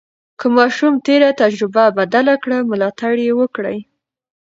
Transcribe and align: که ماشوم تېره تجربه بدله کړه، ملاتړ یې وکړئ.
که 0.39 0.45
ماشوم 0.57 0.93
تېره 1.05 1.29
تجربه 1.41 1.83
بدله 1.99 2.35
کړه، 2.43 2.57
ملاتړ 2.71 3.13
یې 3.25 3.33
وکړئ. 3.39 3.77